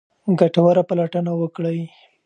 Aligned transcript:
ګټوره 0.39 0.83
پلټنه 0.89 1.31
وکړئ. 1.41 1.79